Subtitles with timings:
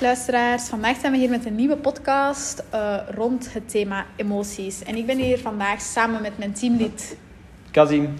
[0.00, 4.82] Dag luisteraars, vandaag zijn we hier met een nieuwe podcast uh, rond het thema emoties.
[4.82, 7.16] En ik ben hier vandaag samen met mijn teamlid
[7.70, 8.14] Kazim.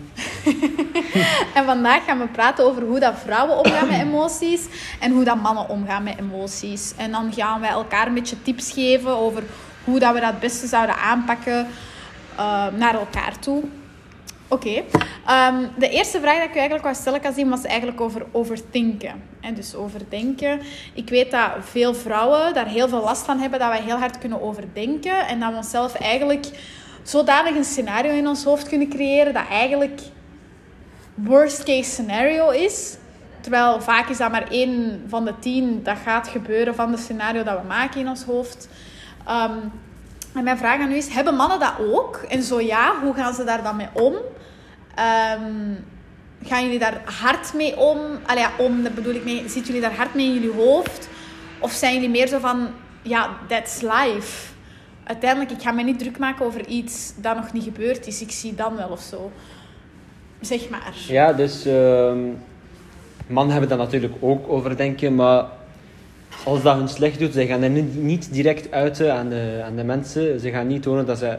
[1.54, 4.66] en vandaag gaan we praten over hoe dat vrouwen omgaan met emoties
[4.98, 6.92] en hoe dat mannen omgaan met emoties.
[6.96, 9.42] En dan gaan wij elkaar een beetje tips geven over
[9.84, 11.66] hoe dat we dat het beste zouden aanpakken
[12.36, 13.64] uh, naar elkaar toe.
[14.50, 14.82] Oké.
[15.26, 19.22] Ehm, de eerste vraag die ik u eigenlijk wou stellen, Kazim, was eigenlijk over overdenken.
[19.40, 20.60] En dus overdenken.
[20.94, 24.18] Ik weet dat veel vrouwen daar heel veel last van hebben, dat wij heel hard
[24.18, 25.26] kunnen overdenken.
[25.26, 26.46] En dat we onszelf eigenlijk
[27.02, 30.00] zodanig een scenario in ons hoofd kunnen creëren dat eigenlijk
[31.14, 32.96] worst case scenario is.
[33.40, 37.42] Terwijl vaak is dat maar één van de tien dat gaat gebeuren van het scenario
[37.42, 38.68] dat we maken in ons hoofd.
[39.26, 39.58] Ehm,
[40.34, 42.16] en mijn vraag aan u is, hebben mannen dat ook?
[42.16, 44.14] En zo ja, hoe gaan ze daar dan mee om?
[44.98, 45.84] Um,
[46.44, 47.98] gaan jullie daar hard mee om?
[48.26, 49.38] Allee, om, dat bedoel ik mee.
[49.38, 51.08] Zitten jullie daar hard mee in jullie hoofd?
[51.58, 52.68] Of zijn jullie meer zo van,
[53.02, 54.52] ja, that's life.
[55.04, 58.22] Uiteindelijk, ik ga me niet druk maken over iets dat nog niet gebeurd is.
[58.22, 59.32] Ik zie dan wel of zo.
[60.40, 60.94] Zeg maar.
[61.08, 62.12] Ja, dus uh,
[63.26, 65.44] mannen hebben dat natuurlijk ook overdenken, maar
[66.44, 69.84] als dat hun slecht doet, ze gaan er niet direct uiten aan de, aan de
[69.84, 70.40] mensen.
[70.40, 71.38] Ze gaan niet tonen dat ze,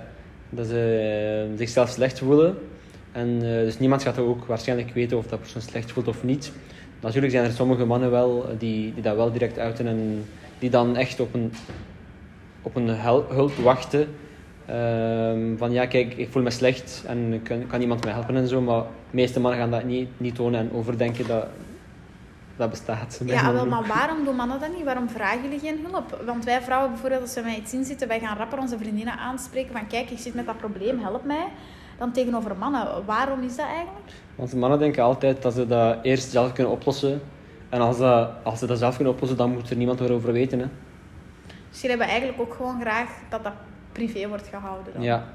[0.50, 2.58] dat ze uh, zichzelf slecht voelen.
[3.12, 6.52] En uh, dus niemand gaat ook waarschijnlijk weten of dat persoon slecht voelt of niet.
[7.00, 10.26] Natuurlijk zijn er sommige mannen wel die, die dat wel direct uiten en
[10.60, 11.54] die dan echt op een,
[12.62, 12.90] op een
[13.30, 14.08] hulp wachten.
[14.70, 18.48] Uh, van ja, kijk, ik voel me slecht en kan, kan iemand mij helpen en
[18.48, 18.62] zo.
[18.62, 21.46] Maar de meeste mannen gaan dat niet, niet tonen en overdenken dat,
[22.56, 23.22] dat bestaat.
[23.26, 24.84] Ja, wel, maar waarom doen mannen dat niet?
[24.84, 26.22] Waarom vragen jullie geen hulp?
[26.26, 29.72] Want wij vrouwen bijvoorbeeld, als we met iets inzitten, wij gaan rapper onze vriendinnen aanspreken
[29.72, 31.48] van kijk, ik zit met dat probleem, help mij
[31.98, 33.06] dan tegenover mannen.
[33.06, 34.12] Waarom is dat eigenlijk?
[34.36, 37.22] Want mannen denken altijd dat ze dat eerst zelf kunnen oplossen.
[37.70, 40.60] En als, dat, als ze dat zelf kunnen oplossen, dan moet er niemand erover weten.
[40.60, 40.66] Hè.
[41.70, 43.54] Dus jullie hebben eigenlijk ook gewoon graag dat dat
[43.92, 44.94] privé wordt gehouden.
[44.94, 45.02] Dan.
[45.02, 45.26] Ja,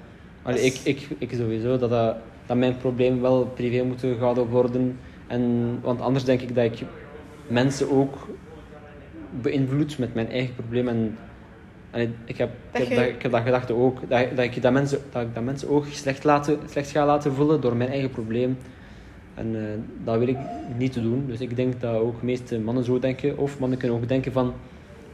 [0.43, 4.99] maar ik, ik, ik sowieso dat, dat, dat mijn probleem wel privé moet gehouden worden.
[5.27, 6.83] En, want anders denk ik dat ik
[7.47, 8.29] mensen ook
[9.31, 10.89] beïnvloed met mijn eigen probleem.
[10.89, 11.19] En
[12.01, 14.01] ik, heb, ik, heb dat, ik heb dat gedachte ook.
[14.09, 17.33] Dat, dat, ik dat, mensen, dat ik dat mensen ook slecht, laten, slecht ga laten
[17.33, 18.59] voelen door mijn eigen probleem.
[19.35, 19.63] En uh,
[20.05, 20.39] dat wil ik
[20.77, 21.25] niet te doen.
[21.27, 23.39] Dus ik denk dat ook de meeste mannen zo denken.
[23.39, 24.53] Of mannen kunnen ook denken van...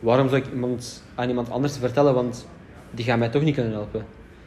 [0.00, 2.14] Waarom zou ik iemand, aan iemand anders vertellen?
[2.14, 2.48] Want
[2.90, 4.04] die gaan mij toch niet kunnen helpen.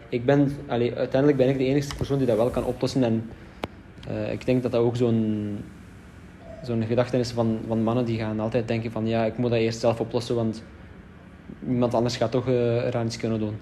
[0.10, 3.04] Ik ben, allee, uiteindelijk ben ik de enige persoon die dat wel kan oplossen.
[3.04, 3.30] En
[4.10, 5.58] uh, ik denk dat dat ook zo'n
[6.64, 8.06] zo'n gedachte is van, van mannen.
[8.06, 9.08] Die gaan altijd denken van...
[9.08, 10.64] Ja, ik moet dat eerst zelf oplossen, want
[11.68, 13.60] iemand anders gaat toch uh, eraan iets kunnen doen.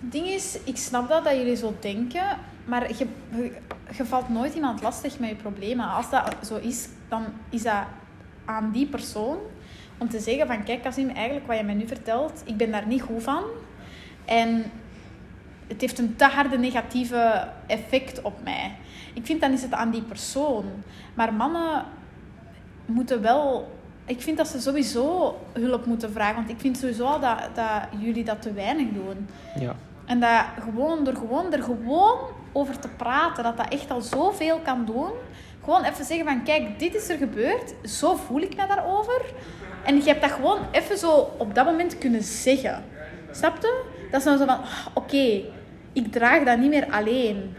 [0.00, 3.06] Het ding is, ik snap dat, dat jullie zo denken, maar je,
[3.96, 5.88] je, valt nooit iemand lastig met je problemen.
[5.88, 7.84] Als dat zo is, dan is dat
[8.44, 9.38] aan die persoon
[9.98, 12.86] om te zeggen van kijk Kasim, eigenlijk wat je mij nu vertelt, ik ben daar
[12.86, 13.42] niet goed van.
[14.24, 14.64] En
[15.66, 18.76] het heeft een te harde negatieve effect op mij.
[19.14, 20.64] Ik vind dan is het aan die persoon.
[21.14, 21.84] Maar mannen
[22.86, 23.72] moeten wel
[24.06, 26.34] ik vind dat ze sowieso hulp moeten vragen.
[26.34, 29.28] Want ik vind sowieso al dat, dat jullie dat te weinig doen.
[29.60, 29.74] Ja.
[30.04, 32.18] En dat gewoon door gewoon er gewoon
[32.52, 35.10] over te praten, dat dat echt al zoveel kan doen.
[35.64, 37.74] Gewoon even zeggen van, kijk, dit is er gebeurd.
[37.82, 39.22] Zo voel ik me daarover.
[39.84, 42.84] En je hebt dat gewoon even zo op dat moment kunnen zeggen.
[43.30, 43.82] Snap je?
[44.10, 45.40] Dat is dan zo van, oh, oké,
[45.92, 47.54] ik draag dat niet meer alleen.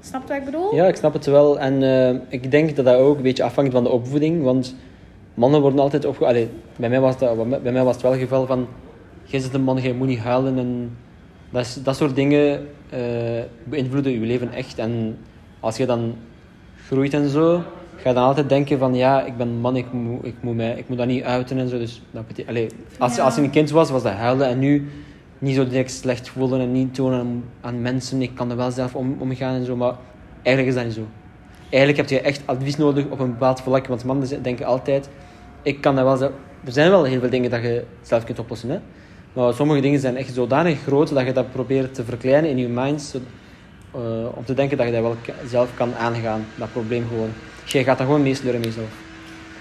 [0.00, 0.74] Snap je wat ik bedoel?
[0.74, 1.58] Ja, ik snap het wel.
[1.58, 4.42] En uh, ik denk dat dat ook een beetje afhangt van de opvoeding.
[4.42, 4.74] Want
[5.34, 6.48] mannen worden altijd opge...
[6.76, 8.66] bij, mij was dat, bij mij was het wel het geval van...
[9.24, 10.58] Jij zit een man, jij moet niet huilen.
[10.58, 10.96] En
[11.50, 13.00] dat, is, dat soort dingen uh,
[13.64, 14.78] beïnvloeden je leven echt.
[14.78, 15.18] En
[15.60, 16.14] als je dan
[16.86, 17.62] groeit en zo,
[17.96, 18.94] ga je dan altijd denken van...
[18.94, 21.58] Ja, ik ben een man, ik moet, ik moet, mij, ik moet dat niet uiten
[21.58, 21.78] en zo.
[21.78, 24.48] Dus dat betekent, allee, als, als je een kind was, was dat huilen.
[24.48, 24.88] En nu
[25.38, 28.22] niet zo direct slecht voelen en niet tonen aan, aan mensen.
[28.22, 29.76] Ik kan er wel zelf om, omgaan en zo.
[29.76, 29.94] Maar
[30.42, 31.06] eigenlijk is dat niet zo
[31.74, 33.86] eigenlijk heb je echt advies nodig op een bepaald vlak.
[33.86, 35.08] Want mannen denken altijd,
[35.64, 36.32] ik kan dat wel zelf...
[36.64, 38.70] Er zijn wel heel veel dingen dat je zelf kunt oplossen.
[38.70, 38.78] Hè?
[39.32, 42.68] Maar sommige dingen zijn echt zodanig groot dat je dat probeert te verkleinen in je
[42.68, 43.14] mind.
[43.96, 45.16] Uh, om te denken dat je dat wel
[45.48, 46.46] zelf kan aangaan.
[46.54, 47.30] Dat probleem gewoon.
[47.64, 48.88] Je gaat dat gewoon meesleuren met jezelf.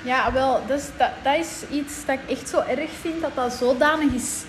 [0.03, 3.21] Ja, wel, dus dat, dat is iets dat ik echt zo erg vind.
[3.21, 4.43] Dat dat zodanig is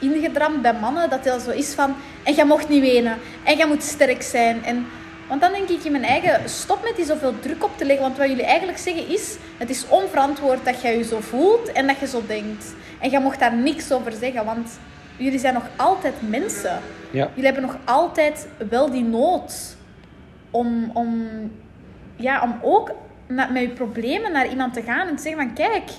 [0.00, 1.10] ingedramd bij mannen.
[1.10, 1.94] Dat het zo is van...
[2.22, 3.16] En jij mocht niet wenen.
[3.44, 4.64] En jij moet sterk zijn.
[4.64, 4.86] En
[5.28, 8.04] want dan denk ik in mijn eigen, stop met die zoveel druk op te leggen.
[8.04, 11.86] Want wat jullie eigenlijk zeggen is, het is onverantwoord dat jij je zo voelt en
[11.86, 12.74] dat je zo denkt.
[13.00, 14.78] En jij mocht daar niks over zeggen, want
[15.16, 16.78] jullie zijn nog altijd mensen.
[17.10, 17.28] Ja.
[17.34, 19.76] Jullie hebben nog altijd wel die nood
[20.50, 21.26] om, om,
[22.16, 22.92] ja, om ook
[23.26, 25.90] met je problemen naar iemand te gaan en te zeggen van, kijk,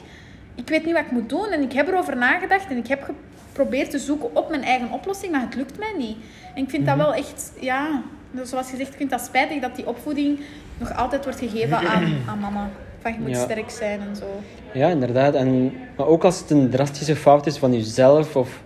[0.55, 1.47] ik weet niet wat ik moet doen.
[1.47, 3.11] En ik heb erover nagedacht en ik heb
[3.47, 6.17] geprobeerd te zoeken op mijn eigen oplossing, maar het lukt mij niet.
[6.55, 8.01] En ik vind dat wel echt, ja,
[8.43, 10.39] zoals gezegd, ik vind dat spijtig dat die opvoeding
[10.77, 12.69] nog altijd wordt gegeven aan, aan mama.
[13.01, 13.43] Van je moet Ja.
[13.43, 14.25] sterk zijn en zo.
[14.73, 15.33] Ja, inderdaad.
[15.33, 18.61] En, maar ook als het een drastische fout is van jezelf, of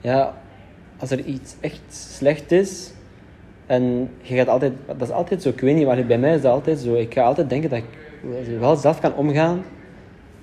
[0.00, 0.34] ja,
[0.98, 2.90] als er iets echt slecht is,
[3.66, 6.42] en je gaat altijd, dat is altijd zo, ik weet niet, maar bij mij is
[6.42, 6.94] dat altijd zo.
[6.94, 7.84] Ik ga altijd denken dat ik
[8.58, 9.64] wel zelf kan omgaan,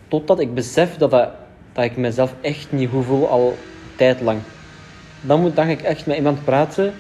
[0.08, 1.30] totdat ik besef dat, dat,
[1.74, 3.58] dat ik mezelf echt niet goed voel al
[3.96, 4.40] tijd lang.
[5.22, 6.94] Dan, moet, dan ga ik echt met iemand praten,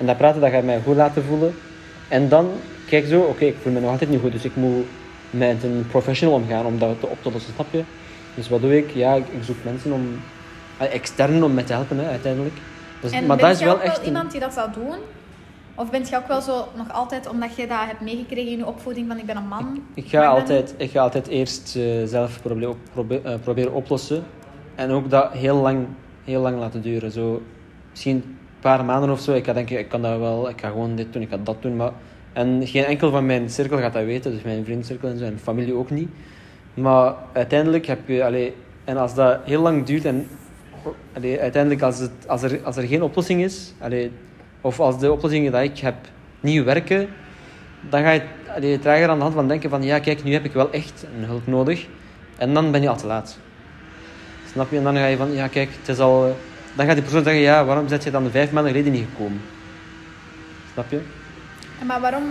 [0.00, 1.54] en dat praten dat gaat mij goed laten voelen.
[2.08, 2.48] En dan
[2.88, 4.84] kijk zo, oké, ik voel me nog altijd niet goed, dus ik moet
[5.30, 7.82] met een professional omgaan om dat op te lossen, snap je?
[8.34, 8.90] Dus wat doe ik?
[8.90, 10.20] Ja, ik, ik zoek mensen om,
[10.78, 12.54] eh, externen om mij te helpen, hè, uiteindelijk.
[13.00, 14.72] Dus, En maar ben dat is je wel ook echt wel iemand die dat zou
[14.72, 14.94] doen?
[15.74, 18.66] Of ben je ook wel zo nog altijd, omdat je dat hebt meegekregen in je
[18.66, 19.82] opvoeding van ik ben een man?
[19.94, 24.24] Ik ga, altijd, ik ga altijd eerst eh, zelf proble- probe- eh, proberen oplossen.
[24.74, 25.86] En ook dat heel lang,
[26.24, 27.10] heel lang laten duren.
[27.10, 27.42] Zo,
[27.90, 29.32] misschien paar maanden of zo.
[29.32, 30.48] Ik ga denken, ik kan dat wel.
[30.48, 31.76] Ik ga gewoon dit doen, ik ga dat doen.
[31.76, 31.92] Maar,
[32.32, 34.32] en geen enkel van mijn cirkel gaat dat weten.
[34.32, 35.30] Dus mijn vriendencirkel en zo.
[35.42, 36.08] Familie ook niet.
[36.74, 38.24] Maar uiteindelijk heb je...
[38.24, 38.54] Allee,
[38.84, 40.28] en als dat heel lang duurt en...
[41.40, 43.74] Uiteindelijk als, het, als, er, als er geen oplossing is...
[43.78, 44.10] Allee,
[44.60, 45.94] of als de oplossingen die ik heb
[46.40, 47.08] niet werken
[47.88, 48.22] dan ga je
[48.54, 51.04] allee, trager aan de hand van denken van ja, kijk, nu heb ik wel echt
[51.16, 51.86] een hulp nodig.
[52.36, 53.38] En dan ben je al te laat.
[54.52, 54.76] Snap je?
[54.76, 56.36] En dan ga je van ja, kijk, het is al...
[56.74, 59.40] Dan gaat die persoon zeggen ja, waarom zet je dan vijf maanden geleden niet gekomen?
[60.72, 61.00] Snap je?
[61.86, 62.24] Maar waarom,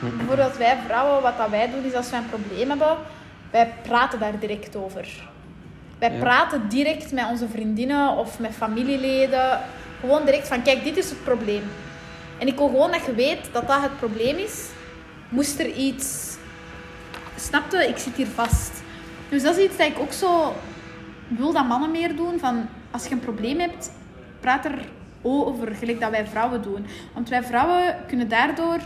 [0.00, 0.16] Hm.
[0.16, 2.96] bijvoorbeeld wij vrouwen, wat dat wij doen is als wij een probleem hebben,
[3.50, 5.08] wij praten daar direct over.
[5.98, 6.18] Wij Ja.
[6.18, 9.58] praten direct met onze vriendinnen of met familieleden.
[10.00, 11.62] Gewoon direct van, kijk, dit is het probleem.
[12.38, 14.68] En ik wil gewoon dat je weet dat dat het probleem is.
[15.28, 16.36] Moest er iets...
[17.36, 17.88] Snapte?
[17.88, 18.82] Ik zit hier vast.
[19.28, 20.54] Dus dat is iets dat ik ook zo
[21.28, 22.38] wil dat mannen meer doen.
[22.38, 23.90] Van, als je een probleem hebt,
[24.40, 24.78] praat er
[25.22, 26.86] over, gelijk dat wij vrouwen doen.
[27.14, 28.78] Want wij vrouwen kunnen daardoor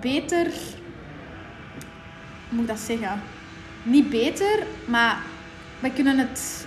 [0.00, 0.46] beter...
[2.48, 3.22] Hoe moet ik dat zeggen?
[3.82, 5.16] Niet beter, maar
[5.80, 6.66] wij kunnen het...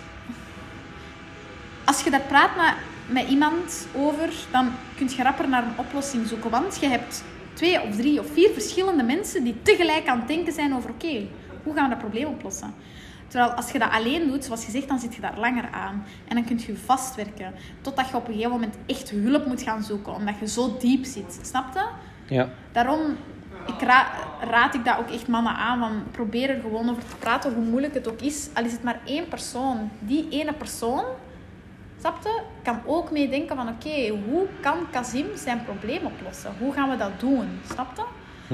[1.86, 2.74] Als je daar praat met,
[3.08, 6.50] met iemand over, dan kun je rapper naar een oplossing zoeken.
[6.50, 7.24] Want je hebt
[7.54, 10.90] twee of drie of vier verschillende mensen die tegelijk aan het denken zijn over...
[10.90, 11.28] Oké,
[11.64, 12.74] hoe gaan we dat probleem oplossen?
[13.28, 16.06] Terwijl als je dat alleen doet, zoals je zegt, dan zit je daar langer aan.
[16.28, 17.54] En dan kun je vastwerken.
[17.82, 20.14] Totdat je op een gegeven moment echt hulp moet gaan zoeken.
[20.14, 21.40] Omdat je zo diep zit.
[21.42, 21.86] Snap je?
[22.36, 22.50] Ja.
[22.72, 23.00] Daarom
[23.68, 25.80] ik ra- raad ik dat ook echt mannen aan.
[25.80, 28.50] Van probeer er gewoon over te praten, hoe moeilijk het ook is.
[28.54, 29.90] Al is het maar één persoon.
[30.00, 31.04] Die ene persoon,
[32.00, 33.68] snap je, kan ook meedenken van...
[33.70, 36.52] Oké, hoe kan Kazim zijn probleem oplossen?
[36.60, 37.60] Hoe gaan we dat doen?
[37.74, 38.04] Snap je?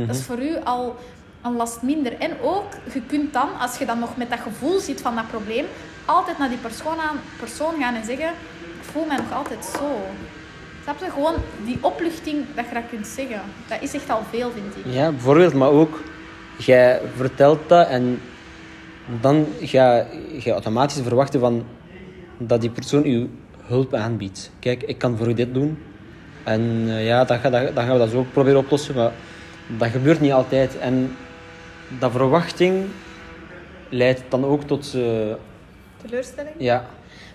[0.06, 0.96] Dat is voor u al
[1.44, 2.13] een last minder.
[2.19, 5.27] En ook, je kunt dan, als je dan nog met dat gevoel zit van dat
[5.27, 5.65] probleem...
[6.06, 8.29] Altijd naar die persoon, aan, persoon gaan en zeggen...
[8.82, 9.88] Ik voel mij nog altijd zo.
[10.84, 11.12] Snap je?
[11.12, 13.41] Gewoon die opluchting dat je dat kunt zeggen.
[13.68, 14.94] Dat is echt al veel, vind ik.
[14.94, 16.01] Ja, bijvoorbeeld, maar ook,
[16.58, 18.20] jij vertelt dat en
[19.22, 20.06] dan ga
[20.39, 21.65] je automatisch verwachten van
[22.38, 23.27] dat die persoon je
[23.62, 24.51] hulp aanbiedt.
[24.60, 25.77] Kijk, ik kan voor u dit doen.
[26.44, 29.12] En eh, ja, dan, ga, dan, dan gaan we dat zo ook proberen oplossen, maar
[29.77, 30.77] dat gebeurt niet altijd.
[30.77, 31.15] En
[32.00, 32.86] dat verwachting
[33.90, 35.34] leidt dan ook tot, eh,
[36.02, 36.56] Teleurstelling.
[36.58, 36.86] ja,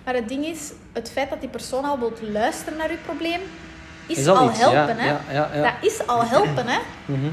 [0.05, 3.41] Maar het ding is, het feit dat die persoon al wilt luisteren naar je probleem,
[4.07, 4.97] is, Is al helpen.
[4.97, 5.07] ja, hè?
[5.09, 5.62] ja, ja, ja.
[5.62, 6.67] Dat is al helpen.
[6.67, 6.79] Hè?
[7.05, 7.27] Mhm.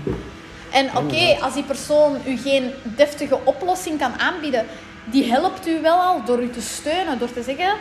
[0.72, 4.66] En oké, als die persoon u geen deftige oplossing kan aanbieden,
[5.06, 7.74] die helpt u wel al door u te steunen, door te zeggen...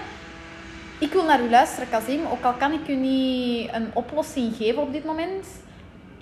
[0.99, 2.21] Ik wil naar u luisteren, Kazim.
[2.33, 5.47] Ook al kan ik u niet een oplossing geven op dit moment.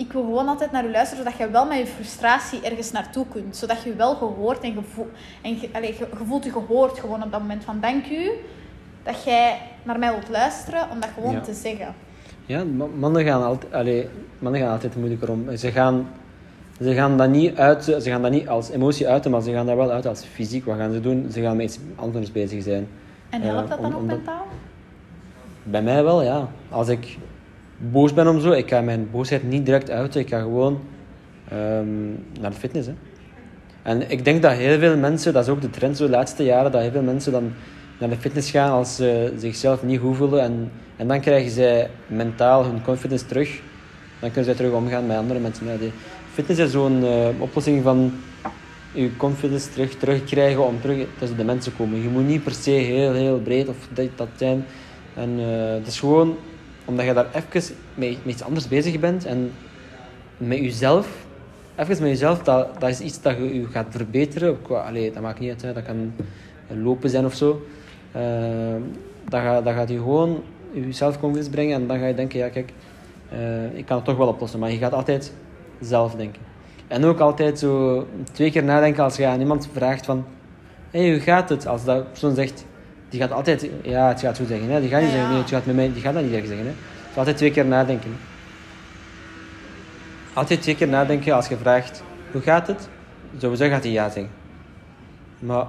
[0.07, 3.27] Ik wil gewoon altijd naar u luisteren, zodat je wel met je frustratie ergens naartoe
[3.29, 3.57] kunt.
[3.57, 5.09] Zodat je wel gehoord en, gevoel,
[5.43, 7.65] en ge, je, je voelt je gehoord gewoon op dat moment.
[7.65, 8.31] Van dank u
[9.03, 11.41] dat jij naar mij wilt luisteren, om dat gewoon Ja.
[11.41, 11.95] te zeggen.
[12.47, 15.57] Ja, ma- mannen gaan altijd, allee, mannen gaan altijd moeilijker om.
[15.57, 16.09] Ze gaan,
[16.81, 19.67] ze gaan dat niet uit, ze gaan dat niet als emotie uiten, maar ze gaan
[19.67, 20.65] daar wel uit als fysiek.
[20.65, 21.29] Wat gaan ze doen?
[21.33, 22.89] Ze gaan met iets anders bezig zijn.
[23.31, 24.47] En Eh, helpt dat dan om- ook mentaal?
[25.63, 26.49] Bij mij wel, ja.
[26.71, 27.19] Als ik
[27.91, 30.21] boos ben om zo, ik ga mijn boosheid niet direct uiten.
[30.21, 30.81] Ik ga gewoon
[31.49, 32.11] ehm,
[32.41, 32.87] naar de fitness.
[32.87, 32.95] Hè.
[33.83, 36.45] En ik denk dat heel veel mensen, dat is ook de trend zo de laatste
[36.45, 37.53] jaren, dat heel veel mensen dan
[37.99, 40.43] naar de fitness gaan als ze zichzelf niet goed voelen.
[40.43, 43.61] En, en dan krijgen zij mentaal hun confidence terug.
[44.21, 45.67] Dan kunnen zij terug omgaan met andere mensen.
[46.33, 48.13] Fitness is zo'n eh, oplossing van
[48.93, 52.03] je confidence terug, terugkrijgen om terug tussen de mensen te komen.
[52.03, 54.65] Je moet niet per se heel, heel breed of dit, dat zijn.
[55.15, 56.37] En eh, het is gewoon
[56.93, 59.53] omdat je daar even met, met iets anders bezig bent en
[60.37, 61.27] met jezelf,
[61.77, 64.59] even met jezelf, dat, dat is iets dat je je gaat verbeteren.
[64.69, 65.73] Allee, dat maakt niet uit, hè.
[65.73, 66.13] dat kan
[66.69, 67.67] lopen zijn of zo.
[68.17, 68.23] Uh,
[69.29, 72.49] dan, ga, dan gaat je gewoon je zelfconfidence brengen en dan ga je denken, ja
[72.49, 72.73] kijk,
[73.33, 74.59] uh, ik kan het toch wel oplossen.
[74.59, 75.33] Maar je gaat altijd
[75.81, 76.43] zelf denken.
[76.89, 80.25] En ook altijd zo twee keer nadenken als je aan iemand vraagt van,
[80.91, 81.67] hé, hey, hoe gaat het?
[81.67, 82.65] Als dat persoon zegt,
[83.13, 84.69] die gaat altijd, ja, het gaat goed zeggen.
[84.71, 84.81] Hè?
[84.81, 86.47] Die gaat niet Ja, zeggen, nee, het gaat met mij, die gaat dat niet echt
[86.47, 86.67] zeggen.
[86.67, 86.73] Hè?
[87.09, 88.17] Gaat altijd twee keer nadenken.
[90.33, 92.03] Altijd twee keer nadenken als je vraagt,
[92.33, 92.89] hoe gaat het?
[93.39, 94.31] Sowieso gaat hij ja zeggen.
[95.39, 95.67] Maar,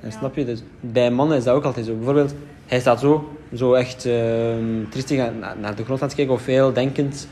[0.00, 0.10] Ja.
[0.10, 0.44] snap je?
[0.44, 1.94] Dus bij mannen is dat ook altijd zo.
[1.94, 2.34] Bijvoorbeeld,
[2.66, 6.34] hij staat zo, zo echt ehm triestig aan- naar, naar de grond aan het kijken
[6.34, 7.28] of heel denkend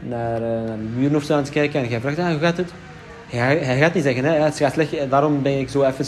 [0.00, 1.80] naar, eh, naar de muren of zo aan het kijken.
[1.82, 2.72] En jij vraagt, ah, hoe gaat het?
[3.28, 6.04] Hij, hij gaat niet zeggen, hè, het gaat slecht, daarom ben ik zo even...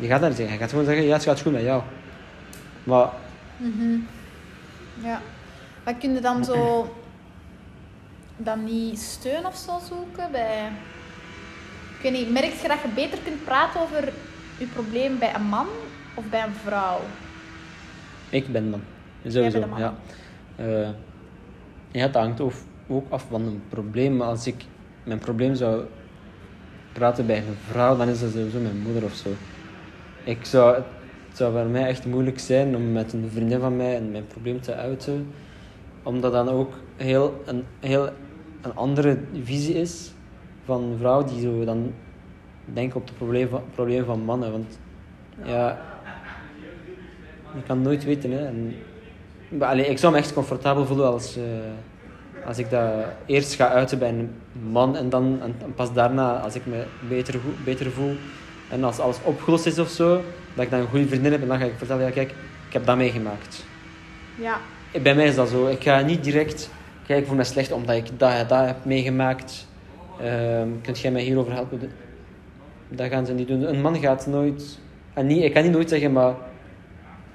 [0.00, 0.48] Je gaat niet zeggen.
[0.48, 1.82] Hij gaat gewoon zeggen, ja, het gaat goed met jou.
[2.84, 3.08] Maar
[3.60, 3.98] Mhm.
[5.02, 5.20] Ja.
[5.84, 6.88] Maar kun je dan zo
[8.36, 10.68] dan niet steun of zo zoeken bij...
[11.96, 14.12] Ik weet niet, merk je dat je beter kunt praten over
[14.58, 15.66] je probleem bij een man
[16.14, 17.00] of bij een vrouw?
[18.30, 18.82] ik ben man.
[19.26, 19.78] Sowieso, man.
[19.78, 19.94] ja.
[20.56, 20.88] Eh,
[21.90, 22.52] ja, het hangt ook,
[22.88, 24.16] ook af van een probleem.
[24.16, 24.64] Maar als ik
[25.04, 25.84] mijn probleem zou
[26.92, 29.30] praten bij een vrouw, dan is dat sowieso mijn moeder of zo.
[30.24, 34.00] Ik zou, het zou voor mij echt moeilijk zijn om met een vriendin van mij
[34.00, 35.32] mijn probleem te uiten.
[36.02, 38.08] Omdat dan ook heel, een, heel
[38.60, 40.12] een andere visie is
[40.64, 41.92] van een vrouw die zo dan
[42.64, 44.52] denkt op het probleem van, probleem van mannen.
[44.52, 44.78] Want
[45.44, 45.80] ja,
[47.54, 48.30] je kan nooit weten.
[48.30, 48.46] Hè.
[48.46, 48.74] En,
[49.48, 52.92] maar, ik zou me echt comfortabel voelen als, eh, als ik dat
[53.26, 54.30] eerst ga uiten bij een
[54.70, 58.16] man en dan en, pas daarna, als ik me beter, beter voel
[58.70, 60.22] en als alles opgelost is of zo,
[60.54, 62.30] dat ik dan een goede vriendin heb en dan ga ik vertellen, ja kijk,
[62.66, 63.64] ik heb dat meegemaakt.
[64.38, 64.58] Ja.
[65.02, 65.66] Bij mij is dat zo.
[65.66, 66.70] Ik ga niet direct
[67.06, 69.66] kijken, voel me slecht omdat ik dat dat heb meegemaakt.
[70.20, 71.80] Ehm kunt jij mij hierover helpen?
[72.88, 73.68] Dat gaan ze niet doen.
[73.68, 74.78] Een man gaat nooit...
[75.14, 76.34] En niet, ik kan niet nooit zeggen, maar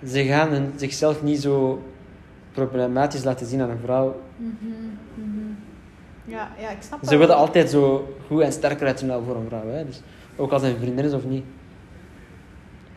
[0.07, 1.83] ze gaan hun- zichzelf niet zo
[2.51, 4.21] problematisch laten zien aan een vrouw.
[4.37, 4.49] Mhm,
[5.13, 5.51] mhm.
[6.25, 9.67] Ja, ja, ik snap Ze willen altijd zo goed en sterker uitzien voor een vrouw.
[9.67, 9.85] Hè?
[9.85, 10.01] Dus
[10.35, 11.43] ook als een vriendin is of niet.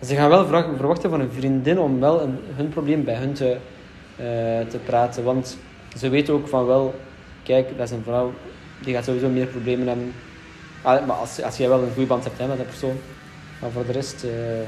[0.04, 3.56] Ze gaan wel verwachten van een vriendin om wel een, hun probleem bij hun te,
[4.16, 5.24] eh, te praten.
[5.24, 5.58] Want
[5.96, 6.94] ze weten ook van wel,
[7.42, 8.32] kijk, dat is een vrouw,
[8.82, 10.12] die gaat sowieso meer problemen hebben.
[10.82, 12.96] Ah, maar als, als jij wel een goede band hebt hè, met dat persoon.
[13.60, 14.62] Maar voor de rest, eh,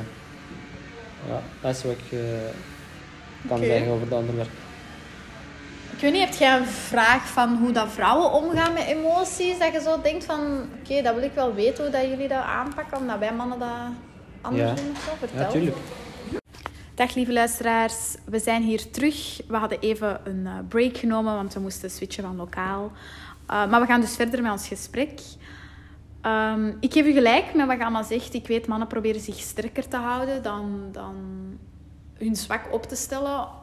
[1.28, 4.50] ja, dat is wat ik eh, kan zeggen over dat onderwerp.
[6.00, 9.58] Ik weet niet, heb jij een vraag van hoe dat vrouwen omgaan met emoties?
[9.58, 12.42] Dat je zo denkt van, oké, dat wil ik wel weten hoe dat jullie dat
[12.42, 13.68] aanpakken, omdat wij mannen dat
[14.40, 14.74] anders Ja.
[14.74, 15.10] doen of zo.
[15.18, 15.40] Vertel.
[15.40, 15.76] Ja, tuurlijk.
[16.94, 19.40] Dag lieve luisteraars, we zijn hier terug.
[19.48, 22.92] We hadden even een eh, break genomen, want we moesten switchen van lokaal.
[23.50, 25.20] Uh, maar we gaan dus verder met ons gesprek.
[26.26, 28.34] Um, ik geef u gelijk met wat Gamma zegt.
[28.34, 31.14] Ik weet, mannen proberen zich sterker te houden dan, dan
[32.14, 33.58] hun zwak op te stellen.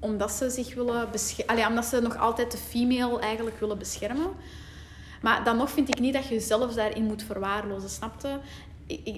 [0.00, 1.66] Omdat ze zich willen beschermen.
[1.66, 4.30] Omdat ze nog altijd de female eigenlijk willen beschermen.
[5.22, 8.40] Maar dan nog vind ik niet dat je jezelf daarin moet verwaarlozen, snapte?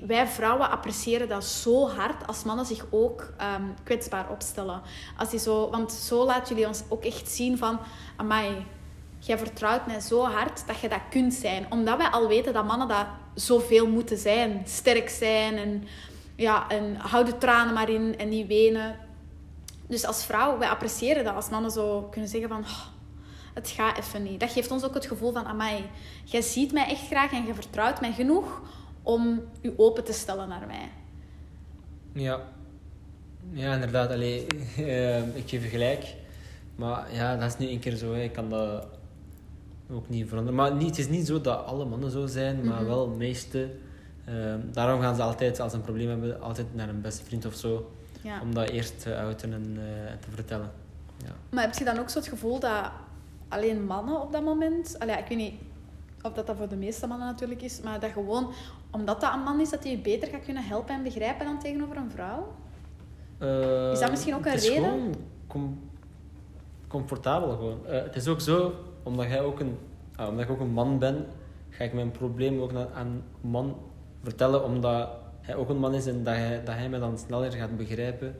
[0.07, 4.83] Wij vrouwen appreciëren dat zo hard als mannen zich ook ehm, kwetsbaar opstellen.
[5.17, 7.79] Als die zo, want zo laten jullie ons ook echt zien van...
[8.17, 8.67] Amai,
[9.19, 11.67] jij vertrouwt mij zo hard dat je dat kunt zijn.
[11.71, 14.63] Omdat wij al weten dat mannen dat zoveel moeten zijn.
[14.67, 15.85] Sterk zijn en,
[16.37, 18.99] ja, en hou de tranen maar in en niet wenen.
[19.91, 22.61] Dus als vrouw, wij appreciëren dat als mannen zo kunnen zeggen van...
[22.61, 22.85] "Oh,
[23.55, 24.41] het gaat even niet.
[24.41, 25.45] Dat geeft ons ook het gevoel van...
[25.45, 25.85] Amai,
[26.25, 28.61] jij ziet mij echt graag en je vertrouwt mij genoeg
[29.03, 30.89] om je open te stellen naar mij.
[32.13, 32.41] Ja.
[33.53, 34.11] Ja, inderdaad.
[34.11, 36.15] Allee, eh, ik geef je gelijk.
[36.77, 38.13] Maar ja, dat is nu één keer zo.
[38.13, 38.23] Hè.
[38.23, 38.87] Ik kan dat
[39.93, 40.59] ook niet veranderen.
[40.61, 42.87] Maar niet, het is niet zo dat alle mannen zo zijn, maar Mhm.
[42.87, 43.71] wel de meeste.
[44.25, 44.35] Eh,
[44.73, 47.55] daarom gaan ze altijd, als ze een probleem hebben, altijd naar een beste vriend of
[47.55, 47.91] zo.
[48.23, 48.41] Ja.
[48.41, 50.71] Om dat eerst te uiten en eh, te vertellen.
[51.25, 51.33] Ja.
[51.51, 52.91] Maar heb je dan ook zo het gevoel dat
[53.49, 54.97] alleen mannen op dat moment...
[54.99, 55.55] Allee, ik weet niet
[56.23, 58.53] of dat, dat voor de meeste mannen natuurlijk is, maar dat gewoon,
[58.91, 61.59] omdat dat een man is, dat hij je beter gaat kunnen helpen en begrijpen dan
[61.59, 62.53] tegenover een vrouw?
[63.39, 64.85] Eh, Is dat misschien ook een het is reden?
[64.85, 65.15] gewoon
[65.47, 65.81] com-
[66.89, 67.87] comfortabel gewoon.
[67.87, 69.79] Eh, het is ook zo, omdat, jij ook een,
[70.17, 71.27] ah, omdat ik ook een man ben,
[71.71, 73.77] ga ik mijn probleem ook aan een man
[74.23, 75.09] vertellen, omdat
[75.41, 78.35] hij ook een man is en dat hij, dat hij mij dan sneller gaat begrijpen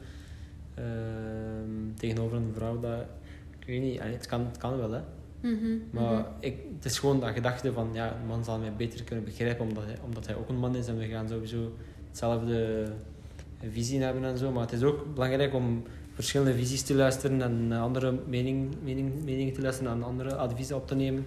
[0.75, 2.81] ehm, tegenover een vrouw.
[2.81, 3.01] Dat,
[3.59, 5.01] ik weet niet, het kan, het kan wel hè.
[5.41, 6.25] Mhm, Maar mhm.
[6.41, 9.69] ik, het is gewoon dat gedachte van, ja, een man zal mij beter kunnen begrijpen
[9.69, 11.73] omdat hij, omdat hij ook een man is en we gaan sowieso
[12.09, 12.87] hetzelfde
[13.71, 14.51] visie hebben en zo.
[14.51, 15.83] Maar het is ook belangrijk om
[16.15, 20.87] verschillende visies te luisteren en andere mening, mening, meningen te luisteren en andere adviezen op
[20.87, 21.27] te nemen.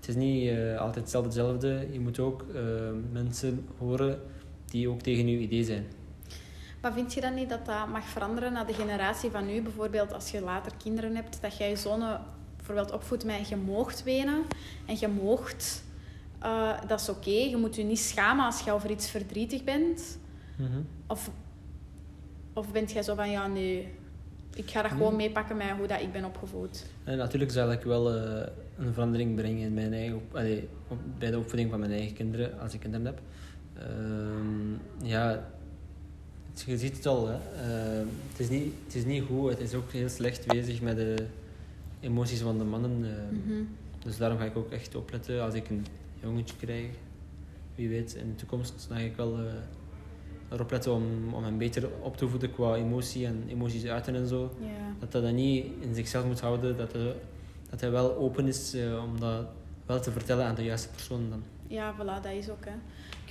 [0.00, 1.86] Het is niet eh, altijd hetzelfde, hetzelfde.
[1.92, 2.62] Je moet ook eh,
[3.12, 4.18] mensen horen
[4.70, 5.86] die ook tegen je idee zijn.
[6.80, 9.62] Maar vind je dan niet dat dat mag veranderen naar de generatie van nu?
[9.62, 12.20] Bijvoorbeeld als je later kinderen hebt, dat jij je zonen
[12.56, 14.42] bijvoorbeeld opvoedt met je moogt wenen
[14.86, 15.84] en je moogt...
[16.38, 17.30] eh, dat is oké.
[17.30, 20.18] Je moet je niet schamen als je over iets verdrietig bent.
[20.56, 20.80] Mhm.
[21.06, 21.30] Of,
[22.52, 23.88] of bent jij zo van, ja, nee,
[24.54, 26.86] ik ga dat gewoon meepakken met hoe dat ik ben opgevoed.
[27.04, 28.46] En natuurlijk zal ik wel eh,
[28.78, 30.68] een verandering brengen in mijn eigen allee,
[31.18, 33.20] bij de opvoeding van mijn eigen kinderen, als ik kinderen heb.
[33.80, 34.72] Ehm,
[35.08, 35.44] ja,
[36.52, 37.28] het- je ziet het al.
[37.28, 37.34] Hè.
[37.34, 40.96] Ehm, het, is niet, het is niet goed, het is ook heel slecht bezig met
[40.96, 41.26] de
[42.00, 42.90] emoties van de mannen.
[43.04, 43.34] ehm.
[43.34, 43.62] Mhm.
[44.04, 45.86] Dus daarom ga ik ook echt opletten als ik een
[46.22, 46.86] jongetje krijg.
[47.74, 49.44] Wie weet, in de toekomst dan ga ik wel eh,
[50.52, 54.26] erop letten om, om hem beter op te voeden qua emotie en emoties uiten en
[54.26, 54.50] zo.
[54.98, 57.14] Dat hij dat niet in zichzelf moet houden, dat hij,
[57.70, 59.46] dat hij wel open is eh, om dat
[59.86, 61.42] wel te vertellen aan de juiste persoon dan.
[61.66, 62.64] Ja, voilà, dat is ook.
[62.64, 62.72] Hè.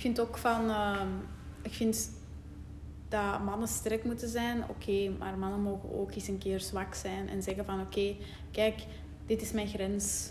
[0.00, 0.70] Ik vind ook van...
[0.70, 1.08] ehm,
[1.62, 2.10] ik vind
[3.08, 4.64] dat mannen sterk moeten zijn.
[4.68, 7.28] Oké, maar mannen mogen ook eens een keer zwak zijn.
[7.28, 7.80] En zeggen van...
[7.80, 8.16] Oké,
[8.50, 8.86] kijk,
[9.26, 10.30] dit is mijn grens.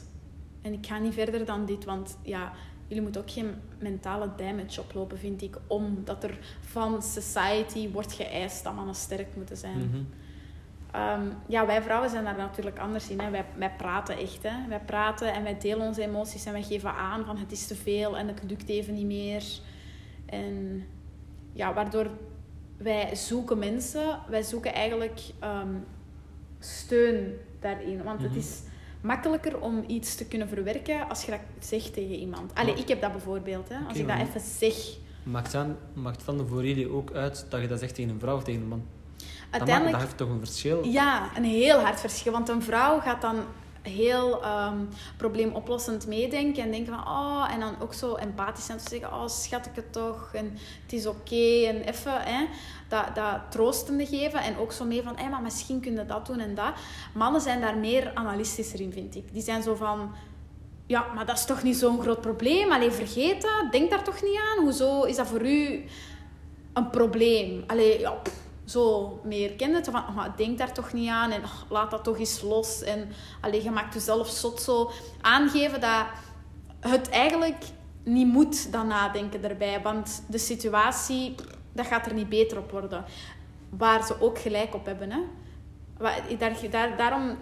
[0.62, 1.86] En ik ga niet verder dan dit.
[1.86, 2.54] Want ja,
[2.88, 5.58] jullie moeten ook geen mentale damage oplopen, vind ik.
[5.68, 9.78] Omdat er van society wordt geëist dat mannen sterk moeten zijn.
[9.78, 10.04] Mhm.
[10.91, 13.19] Ehm, ja, wij vrouwen zijn daar natuurlijk anders in.
[13.19, 13.29] Hè.
[13.29, 14.43] Wij, wij praten echt.
[14.43, 14.67] Hè.
[14.67, 17.75] Wij praten en wij delen onze emoties en wij geven aan van het is te
[17.75, 19.43] veel en het lukt even niet meer.
[20.25, 20.84] En
[21.53, 22.08] ja, waardoor
[22.77, 25.74] wij zoeken mensen, wij zoeken eigenlijk ehm,
[26.59, 28.03] steun daarin.
[28.03, 28.40] Want het Mhm.
[28.40, 28.61] is
[29.01, 32.55] makkelijker om iets te kunnen verwerken als je dat zegt tegen iemand.
[32.55, 33.70] Allee, ik heb dat bijvoorbeeld.
[33.70, 33.75] Hè.
[33.87, 34.98] Als ik dat even zeg.
[35.24, 38.20] Maakt, dan, maakt het dan voor jullie ook uit dat je dat zegt tegen een
[38.20, 38.83] vrouw of tegen een man?
[39.51, 40.83] Dat, maakt, Uiteindelijk dat heeft toch een verschil?
[40.83, 42.31] Ja, een heel hard verschil.
[42.31, 43.44] Want een vrouw gaat dan
[43.81, 44.77] heel ehm,
[45.18, 49.27] probleemoplossend meedenken en denken van oh, en dan ook zo empathisch zijn te zeggen, oh
[49.27, 52.46] schat ik het toch en het is oké en even hè,
[52.88, 56.25] dat, dat troostende geven en ook zo mee van, hé, maar misschien kun je dat
[56.25, 56.74] doen en dat.
[57.14, 59.33] Mannen zijn daar meer analistischer in, vind ik.
[59.33, 60.12] Die zijn zo van,
[60.85, 62.72] ja, maar dat is toch niet zo'n groot probleem.
[62.72, 63.72] Allee, vergeet dat.
[63.72, 64.64] Denk daar toch niet aan.
[64.64, 65.83] Hoezo is dat voor u
[66.74, 67.64] een probleem?
[67.68, 69.53] Allee, ja, pff, zo meer.
[69.53, 69.90] Ken je het?
[69.92, 71.32] Van, oh, denk daar toch niet aan.
[71.32, 72.84] En oh, laat dat toch eens los.
[72.84, 73.10] En
[73.42, 74.92] allee, je maakt jezelf zot zo.
[75.22, 76.05] Aangeven dat
[76.79, 77.64] het eigenlijk
[78.03, 79.82] niet moet dan nadenken erbij.
[79.82, 81.36] Want de situatie,
[81.74, 83.05] dat gaat er niet beter op worden.
[83.70, 85.12] Waar ze ook gelijk op hebben.
[85.12, 85.20] Hè?
[86.38, 87.38] Daar, daar, daarom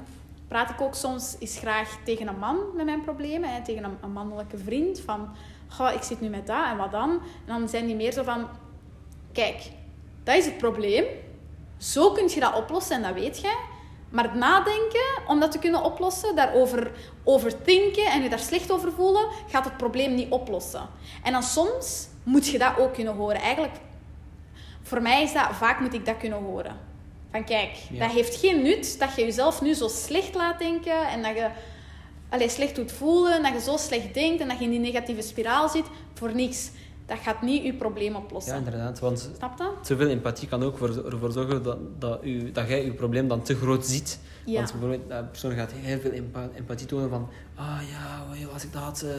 [0.47, 3.53] praat ik ook soms eens graag tegen een man met mijn problemen.
[3.53, 4.99] Hè, tegen een, mannelijke vriend.
[4.99, 5.29] Van,
[5.67, 7.09] "Goh, ik zit nu met dat en wat dan?
[7.11, 8.47] En dan zijn die meer zo van...
[9.31, 9.71] Kijk,
[10.27, 11.05] dat is het probleem.
[11.77, 13.55] Zo kun je dat oplossen en dat weet jij.
[14.09, 16.91] Maar het nadenken, om dat te kunnen oplossen, daarover
[17.23, 20.89] overdenken en je daar slecht over voelen, gaat het probleem niet oplossen.
[21.23, 23.41] En dan soms moet je dat ook kunnen horen.
[23.41, 23.73] Eigenlijk,
[24.81, 26.75] voor mij is dat, vaak moet ik dat kunnen horen.
[27.31, 27.99] Van kijk, Ja.
[27.99, 31.47] dat heeft geen nut dat je jezelf nu zo slecht laat denken en dat je
[32.29, 34.79] allee, slecht doet voelen, en dat je zo slecht denkt en dat je in die
[34.79, 35.85] negatieve spiraal zit.
[36.13, 36.69] Voor niks.
[37.07, 38.53] Dat gaat niet je probleem oplossen.
[38.53, 38.99] Ja, inderdaad.
[38.99, 42.85] Want Snap te veel empathie kan ook voor, ervoor zorgen dat, dat, u, dat jij
[42.85, 44.19] je probleem dan te groot ziet.
[44.45, 44.53] Ja.
[44.53, 47.29] Want bijvoorbeeld, dat persoon gaat heel veel empa- empathie tonen van...
[47.55, 49.09] Ah ja, als ik dat had, eh,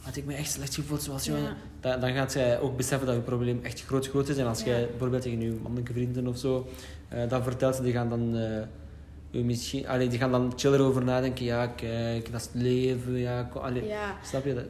[0.00, 1.56] had ik me echt slecht gevoeld zoals Ja.
[1.80, 4.36] Dan, dan gaat zij ook beseffen dat je probleem echt groot, groot is.
[4.36, 6.66] En als jij bijvoorbeeld tegen je mannelijke vrienden of zo
[7.08, 8.36] eh, dat vertelt, die gaan dan...
[8.36, 11.44] eh, u misschien, allee, die gaan dan chiller over nadenken.
[11.44, 13.16] Ja, kijk, dat is het leven.
[13.16, 13.92] Ja, allee.
[14.22, 14.64] Snap je dat?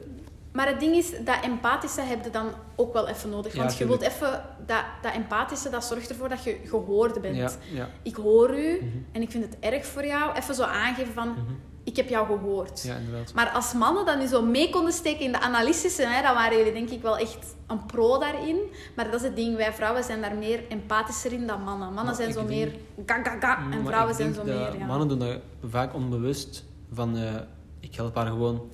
[0.51, 3.53] Maar het ding is, dat empathische heb je dan ook wel even nodig.
[3.53, 4.43] Ja, Want je wilt even...
[4.65, 7.35] Dat, dat empathische, dat zorgt ervoor dat je gehoord bent.
[7.35, 7.89] Ja, ja.
[8.03, 8.85] Ik hoor u Mhm.
[9.11, 10.35] en ik vind het erg voor jou.
[10.35, 11.35] Even zo aangeven van,
[11.83, 12.81] ik heb jou gehoord.
[12.83, 13.33] ja, inderdaad.
[13.33, 16.57] Maar als mannen dat nu zo mee konden steken in de analystische, hè, dan waren
[16.57, 18.57] jullie denk ik wel echt een pro daarin.
[18.95, 21.87] Maar dat is het ding, wij vrouwen zijn daar meer empathischer in dan mannen.
[21.87, 22.71] Mannen Maar zijn zo denk- meer
[23.05, 24.77] ga ga ga en vrouwen zijn zo meer...
[24.79, 24.85] Ja.
[24.85, 25.37] Mannen doen dat
[25.69, 26.63] vaak onbewust.
[26.93, 27.35] Van, eh,
[27.79, 28.69] ik help haar gewoon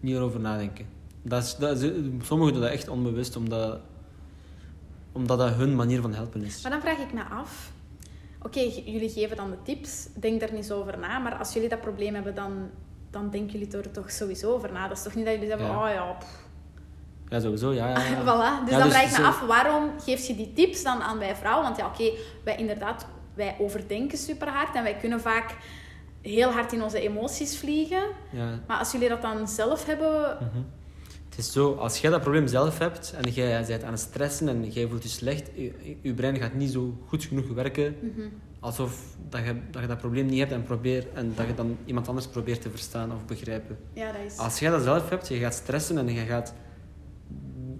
[0.00, 0.86] niet erover nadenken.
[1.22, 3.80] Dat is, dat is, sommigen doen dat echt onbewust, omdat,
[5.12, 6.62] omdat dat hun manier van helpen is.
[6.62, 7.72] Maar dan vraag ik me af...
[8.42, 10.08] Oké, jullie geven dan de tips.
[10.14, 11.18] Denk daar niet zo over na.
[11.18, 12.70] Maar als jullie dat probleem hebben, dan,
[13.10, 14.88] dan denken jullie er toch sowieso over na.
[14.88, 15.88] Dat is toch niet dat jullie zeggen, Ja.
[15.88, 16.12] oh ja...
[16.12, 16.48] pff.
[17.28, 17.88] Ja, sowieso, ja.
[17.88, 18.20] ja, ja.
[18.28, 18.64] voilà.
[18.64, 21.18] Dus Ja, dan dus vraag ik me af, waarom geef je die tips dan aan
[21.18, 21.64] wij vrouwen?
[21.64, 22.10] Want ja, oké,
[22.44, 24.74] wij inderdaad, wij overdenken super hard.
[24.74, 25.56] En wij kunnen vaak
[26.22, 28.02] heel hard in onze emoties vliegen.
[28.30, 28.58] Ja.
[28.66, 30.36] Maar als jullie dat dan zelf hebben...
[30.40, 30.62] Mhm.
[31.40, 34.70] Is zo, als jij dat probleem zelf hebt en jij bent aan het stressen en
[34.70, 38.20] jij voelt je slecht, je, je brein gaat niet zo goed genoeg werken Mhm.
[38.60, 41.76] alsof dat je, dat je dat probleem niet hebt en, probeer, en dat je dan
[41.84, 43.78] iemand anders probeert te verstaan of begrijpen.
[43.92, 44.38] Ja, dat is...
[44.38, 46.54] Als jij dat zelf hebt, je gaat stressen en je gaat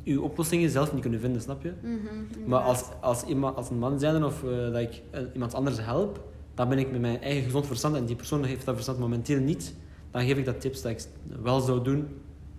[0.03, 1.73] je oplossingen zelf niet kunnen vinden, snap je?
[1.83, 5.55] Mhm, Maar als, als, iemand, als een man zijn of eh, dat ik eh, iemand
[5.55, 6.23] anders help,
[6.55, 9.39] dan ben ik met mijn eigen gezond verstand en die persoon heeft dat verstand momenteel
[9.41, 9.75] niet.
[10.11, 11.01] Dan geef ik dat tips dat ik
[11.43, 12.09] wel zou doen.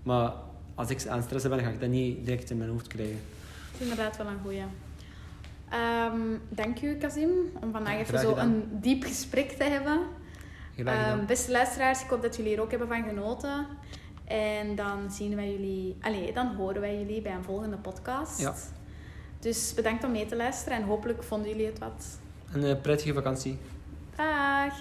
[0.03, 0.33] Maar
[0.75, 3.19] als ik aan stress ben, ga ik dat niet direct in mijn hoofd krijgen.
[3.71, 4.63] Dat is inderdaad wel een goeie.
[5.69, 7.29] Ehm dank u, Kazim,
[7.61, 8.47] om vandaag Ja, even zo gedaan.
[8.49, 9.99] een diep gesprek te hebben.
[10.85, 13.65] Ehm, beste luisteraars, ik hoop dat jullie er ook hebben van genoten.
[14.25, 18.39] En dan zien wij jullie, allee, dan horen wij jullie bij een volgende podcast.
[18.39, 18.53] Ja.
[19.39, 22.05] Dus bedankt om mee te luisteren en hopelijk vonden jullie het wat.
[22.53, 23.57] Een eh, prettige vakantie.
[24.15, 24.73] Dag!